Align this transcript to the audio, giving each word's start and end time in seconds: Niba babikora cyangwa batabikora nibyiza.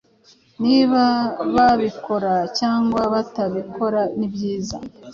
Niba 0.63 1.03
babikora 1.55 2.33
cyangwa 2.59 3.01
batabikora 3.13 4.01
nibyiza. 4.17 4.77